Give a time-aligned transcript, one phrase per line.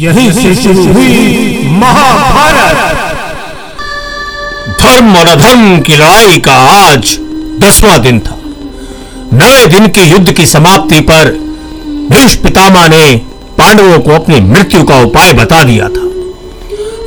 [0.00, 2.76] यहीं से शुरू हुई महाभारत।
[4.80, 7.16] धर्म और अधर्म की लड़ाई का आज
[7.60, 8.36] दसवां दिन था।
[9.34, 11.30] नवे दिन की युद्ध की समाप्ति पर
[12.10, 13.16] भीष्म पितामह ने
[13.58, 16.04] पांडवों को अपनी मृत्यु का उपाय बता दिया था।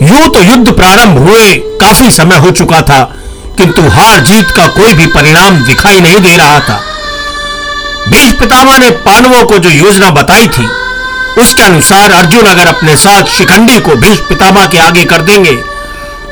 [0.08, 3.04] यूँ तो युद्ध प्रारंभ हुए काफ़ी समय हो चुका था,
[3.58, 6.82] किंतु हार जीत का कोई भी परिणाम दिखाई नहीं दे रहा था।
[8.10, 10.68] भीष्म पितामह ने पांडवों को जो योजना बताई थी
[11.38, 15.56] उसके अनुसार अर्जुन अगर अपने साथ शिखंडी को भीष्म पितामह के आगे कर देंगे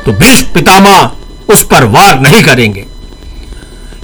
[0.06, 2.86] तो भीष्म पितामह उस पर वार नहीं करेंगे।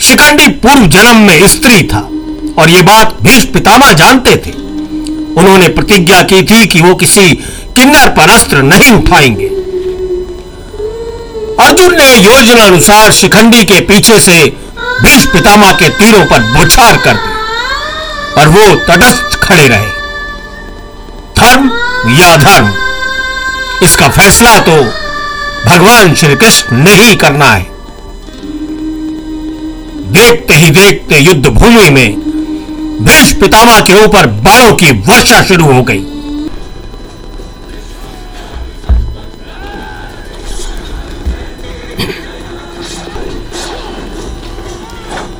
[0.01, 1.99] शिखंडी पूर्व जन्म में स्त्री था,
[2.59, 4.51] और यह बात भीष्म पितामह जानते थे।
[5.33, 7.31] उन्होंने प्रतिज्ञा की थी कि वो किसी
[7.75, 9.47] किन्नर पर अस्त्र नहीं उठाएँगे।
[11.59, 14.37] अर्जुन ने योजना अनुसार शिखंडी के पीछे से
[15.01, 17.33] भीष्म पितामह के तीरों पर बौछार कर दी,
[18.39, 20.02] और वो तटस्थ खड़े रहे।
[21.43, 21.69] धर्म,
[22.11, 22.73] या धर्म?
[23.83, 24.81] इसका फैसला तो
[25.65, 27.71] भगवान श्री कृष्ण ने ही करना है।
[30.13, 35.81] देखते ही देखते युद्ध भूमि में भीष पितामह के ऊपर बाणों की वर्षा शुरू हो
[35.83, 36.03] गई।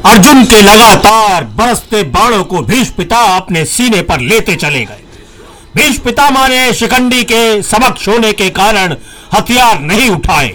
[0.06, 5.03] अर्जुन के लगातार बरसते बाणों को भीष्म पिता अपने सीने पर लेते चले गए।
[5.76, 8.96] भीष्म पितामह ने शिखंडी के समक्ष होने के कारण
[9.34, 10.50] हथियार नहीं उठाए।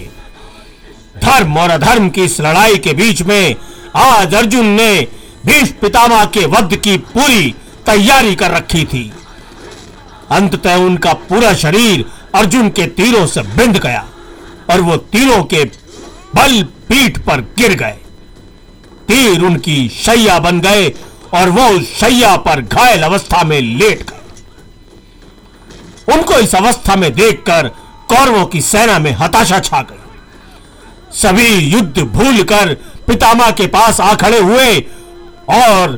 [1.23, 3.55] धर्म और अधर्म की इस लड़ाई के बीच में
[3.97, 4.95] आज अर्जुन ने
[5.47, 7.55] भीष्म पितामह के वध की पूरी
[7.87, 9.11] तैयारी कर रखी थी।
[10.31, 12.05] अंततः उनका पूरा शरीर
[12.35, 14.07] अर्जुन के तीरों से बिंद गया
[14.71, 15.65] और वो तीरों के
[16.35, 17.97] बल पीठ पर गिर गए।
[19.09, 20.89] तीर उनकी शैया बन गए
[21.35, 24.18] और वो उस शैया पर घायल अवस्था में लेट गए।
[26.09, 27.69] उनको इस अवस्था में देखकर
[28.09, 29.97] कौरवों की सेना में हताशा छा गई।
[31.13, 32.75] सभी युद्ध भूलकर
[33.07, 34.79] पितामह के पास आ खड़े हुए
[35.51, 35.97] और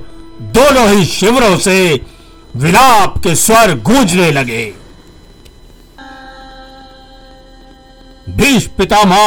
[0.56, 1.78] दोनों ही शिविरों से
[2.56, 4.64] विलाप के स्वर गूंजने लगे।
[8.30, 9.26] भीष पितामह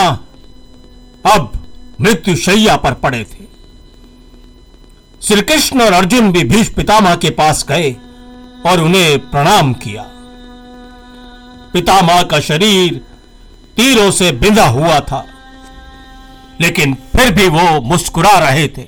[1.26, 1.52] अब
[2.02, 3.44] मृत्यु शैया पर पड़े थे।
[5.22, 7.96] श्री कृष्ण और अर्जुन भी भीष्म पितामह के पास गए
[8.66, 10.06] और उन्हें प्रणाम किया।
[11.74, 13.02] पितामह का शरीर
[13.78, 15.26] तीरों से बिंधा हुआ था,
[16.62, 18.82] लेकिन फिर भी वो मुस्कुरा रहे थे।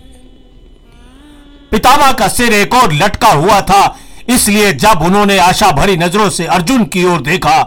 [1.72, 3.98] पितामह का सिर एक और लटका हुआ था,
[4.30, 7.62] इसलिए जब उन्होंने आशा भरी नज़रों से अर्जुन की ओर देखा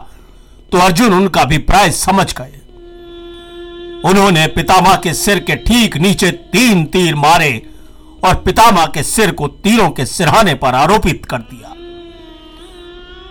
[0.72, 2.54] तो अर्जुन उनका अभिप्राय समझ गए।
[4.04, 7.50] उन्होंने पितामह के सिर के ठीक नीचे तीन तीर मारे
[8.24, 11.74] और पितामह के सिर को तीरों के सिरहाने पर आरोपित कर दिया।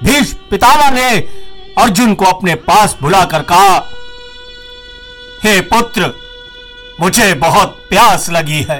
[0.03, 1.19] भीष्म पितामह ने
[1.77, 3.77] अर्जुन को अपने पास बुलाकर कहा,
[5.43, 6.13] हे पुत्र,
[6.99, 8.79] मुझे बहुत प्यास लगी है।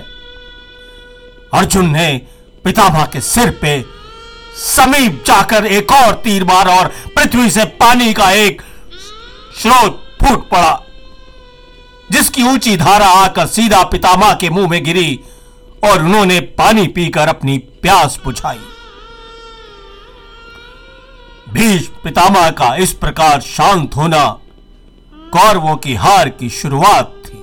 [1.54, 2.10] अर्जुन ने
[2.66, 3.82] पितामह के सिर पे
[4.58, 8.62] समीप जाकर एक और तीर मारा और पृथ्वी से पानी का एक
[9.62, 10.82] स्रोत फूट पड़ा,
[12.12, 15.20] जिसकी ऊँची धारा आकर सीधा पितामह के मुँह में गिरी
[15.84, 18.60] और उन्होंने पानी पीकर अपनी प्यास बुझाई।
[21.58, 24.26] भीष्म पितामह का इस प्रकार शांत होना
[25.34, 27.38] कौरवों की हार की शुरुआत थी।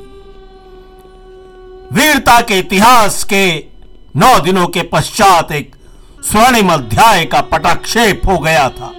[1.93, 3.47] वीरता के इतिहास के
[4.17, 5.75] नौ दिनों के पश्चात एक
[6.31, 8.93] स्वर्णिम अध्याय का पटाक्षेप हो गया था।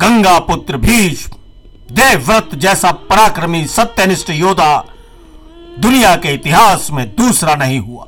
[0.00, 1.32] गंगा पुत्र भीष्म,
[1.92, 4.76] देवव्रत जैसा पराक्रमी सत्यनिष्ठ योद्धा
[5.78, 8.06] दुनिया के इतिहास में दूसरा नहीं हुआ।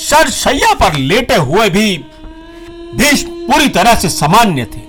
[0.00, 1.96] शरशैया पर लेटे हुए भी
[2.94, 4.80] भीष्म पूरी तरह से सामान्य थे,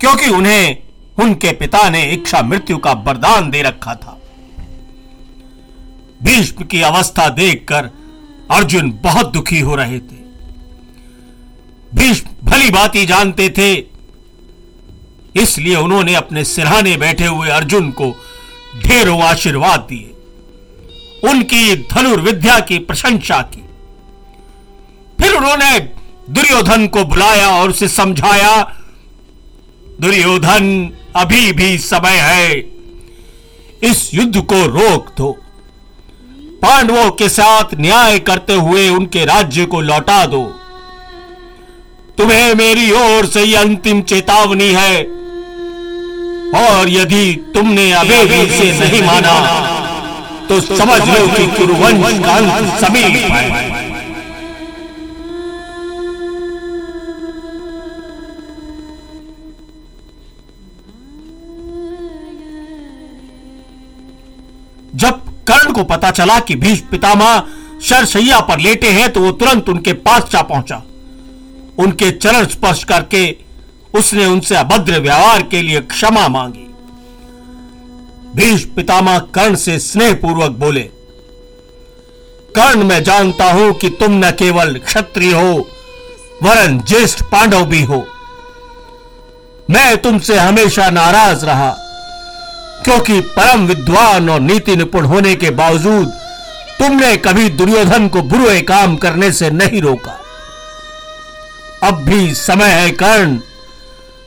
[0.00, 0.76] क्योंकि उन्हें,
[1.18, 4.18] उनके पिता ने इच्छा मृत्यु का वरदान दे रखा था।
[6.22, 7.90] भीष्म की अवस्था देखकर
[8.50, 10.16] अर्जुन बहुत दुखी हो रहे थे।
[11.92, 13.72] भीष्म भली बात ही जानते थे,
[15.34, 18.14] इसलिए उन्होंने अपने सिरहाने बैठे हुए अर्जुन को
[18.78, 20.14] ढेरों आशीर्वाद दिए।
[21.24, 23.64] उनकी धनुर्विद्या की प्रशंसा की।
[25.20, 25.78] फिर उन्होंने
[26.30, 28.78] दुर्योधन को बुलाया और उसे समझाया,
[30.00, 32.56] दुर्योधन, अभी भी समय है।
[33.82, 35.38] इस युद्ध को रोक दो।
[36.62, 40.54] पांडवों के साथ न्याय करते हुए उनके राज्य को लौटा दो।
[42.18, 45.02] तुम्हें मेरी ओर से यह अंतिम चेतावनी है।
[46.54, 49.67] और यदि तुमने अभी भी इसे नहीं माना
[50.48, 53.76] तो समझ लो कि कुरुवंश का अंत समीप है।
[64.94, 67.42] जब कर्ण को पता चला कि भीष्म पितामह
[67.82, 70.82] शरसैया पर लेटे हैं तो वो तुरंत उनके पास जा पहुँचा।
[71.78, 73.24] उनके चरण स्पर्श करके
[73.94, 76.67] उसने उनसे अभद्र व्यवहार के लिए क्षमा मांगी।
[78.28, 80.82] भीष्म पितामह कर्ण से स्नेह पूर्वक बोले,
[82.50, 85.66] कर्ण, मैं जानता हूँ कि तुम न केवल क्षत्रिय हो,
[86.42, 88.06] वरन ज्येष्ठ पांडव भी हो।
[89.70, 91.70] मैं तुमसे हमेशा नाराज़ रहा,
[92.84, 96.12] क्योंकि परम विद्वान और नीति निपुण होने के बावजूद
[96.78, 100.18] तुमने कभी दुर्योधन को बुरे काम करने से नहीं रोका।
[101.82, 103.36] अब भी समय है कर्ण,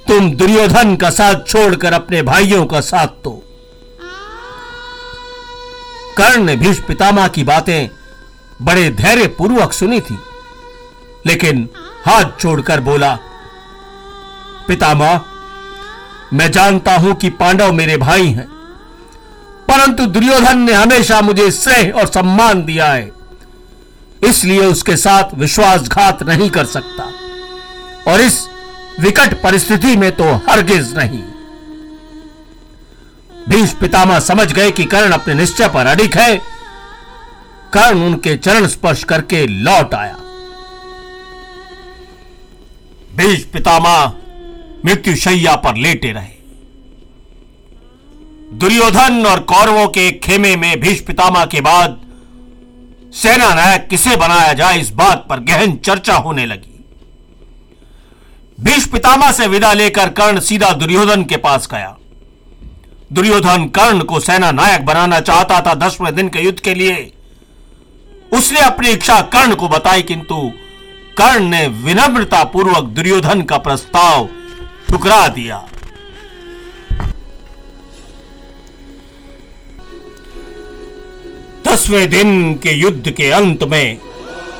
[0.05, 3.41] तुम दुर्योधन का साथ छोड़कर अपने भाइयों का साथ दो।
[6.21, 7.89] कर्ण ने भीष्म पितामह की बातें
[8.61, 10.17] बड़े धैर्य पूर्वक सुनी थी।
[11.25, 11.67] लेकिन
[12.05, 13.13] हाथ जोड़कर बोला,
[14.67, 15.21] पितामह,
[16.33, 18.47] मैं जानता हूँ कि पांडव मेरे भाई हैं,
[19.67, 23.11] परंतु दुर्योधन ने हमेशा मुझे स्नेह और सम्मान दिया है,
[24.21, 27.11] इसलिए उसके साथ विश्वासघात नहीं कर सकता
[28.11, 28.41] और इस
[28.99, 31.23] विकट परिस्थिति में तो हरगिज नहीं।
[33.49, 36.35] भीष्म पितामह समझ गए कि कर्ण अपने निश्चय पर अडिक है।
[37.73, 40.17] कर्ण उनके चरण स्पर्श करके लौट आया।
[43.15, 44.05] भीष्म पितामह
[44.85, 46.39] मृत्यु शैया पर लेटे रहे।
[48.57, 51.99] दुर्योधन और कौरवों के खेमे में भीष्म पितामह के बाद
[53.13, 56.85] सेना नायक किसे बनाया जाए इस बात पर गहन चर्चा होने लगी।
[58.59, 61.97] भीष्म पितामह से विदा लेकर कर्ण सीधा दुर्योधन के पास गया।
[63.11, 67.11] दुर्योधन कर्ण को सेना नायक बनाना चाहता था दसवें दिन के युद्ध के लिए।
[68.33, 70.35] उसने अपनी इच्छा कर्ण को बताई, किंतु
[71.17, 74.29] कर्ण ने विनम्रता पूर्वक दुर्योधन का प्रस्ताव
[74.89, 75.57] ठुकरा दिया।
[81.67, 83.97] दसवें दिन के युद्ध के अंत में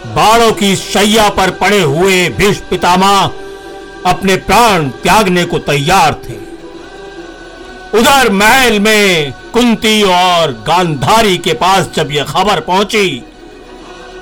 [0.08, 3.32] बाणों की शैया पर पड़े हुए भीष्म पितामह
[4.06, 6.51] अपने प्राण त्यागने को तैयार थे।
[7.96, 13.08] उधर महल में कुंती और गांधारी के पास जब यह खबर पहुँची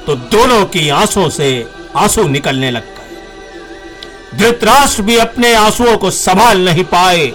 [0.06, 1.50] तो दोनों की आंसुओं से
[1.96, 7.28] आँसू निकलने लग गए। धृतराष्ट्र भी अपने आंसुओं को संभाल नहीं पाए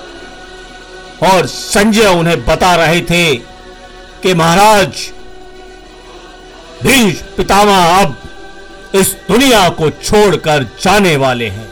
[1.22, 3.34] और संजय उन्हें बता रहे थे
[4.22, 5.10] कि महाराज
[6.82, 8.16] भीष पितामह अब
[8.94, 11.68] इस दुनिया को छोड़कर जाने वाले हैं।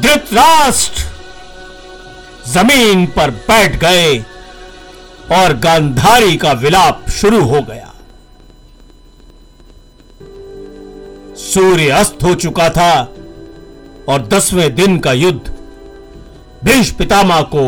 [0.00, 1.03] धृतराष्ट्र
[2.48, 4.18] ज़मीन पर बैठ गए
[5.32, 7.90] और गांधारी का विलाप शुरू हो गया।
[11.36, 12.92] सूर्य अस्त हो चुका था
[14.08, 15.52] और दसवें दिन का युद्ध
[16.64, 17.64] भीष्म पितामह को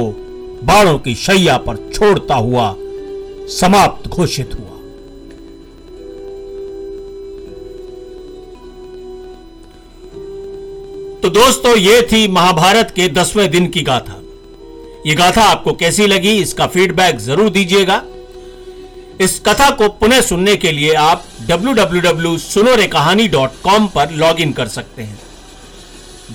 [0.64, 2.74] बाणों की शैया पर छोड़ता हुआ
[3.50, 4.76] समाप्त घोषित हुआ।
[11.22, 14.22] तो दोस्तों, ये थी महाभारत के दसवें दिन की गाथा।
[15.06, 18.02] ये गाथा आपको कैसी लगी, इसका फीडबैक ज़रूर दीजिएगा।
[19.20, 25.18] इस कथा को पुनः सुनने के लिए आप www.sunorekahani.com पर लॉगिन कर सकते हैं।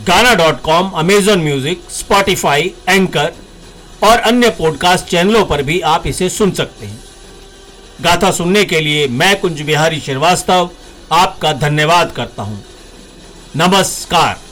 [0.07, 3.33] Gaana dot com Amazon music Spotify Anchor
[4.03, 7.03] और अन्य पॉडकास्ट चैनलों पर भी आप इसे सुन सकते हैं।
[8.01, 10.69] गाथा सुनने के लिए मैं कुंज बिहारी श्रीवास्तव
[11.11, 12.63] आपका धन्यवाद करता हूँ।
[13.57, 14.50] नमस्कार।